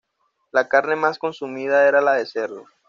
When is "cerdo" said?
2.25-2.65